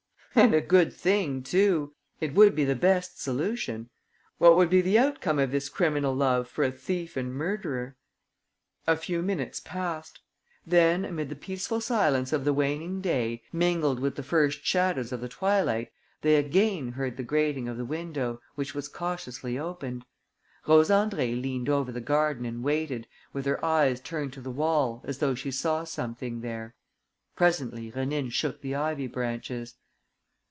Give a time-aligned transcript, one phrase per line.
[0.33, 1.93] "And a good thing too!
[2.21, 3.89] It would be the best solution.
[4.37, 7.97] What would be the outcome of this criminal love for a thief and murderer?"
[8.87, 10.21] A few minutes passed.
[10.65, 15.19] Then, amid the peaceful silence of the waning day, mingled with the first shadows of
[15.19, 15.91] the twilight,
[16.21, 20.05] they again heard the grating of the window, which was cautiously opened.
[20.65, 25.01] Rose Andrée leant over the garden and waited, with her eyes turned to the wall,
[25.03, 26.73] as though she saw something there.
[27.35, 29.75] Presently, Rénine shook the ivy branches.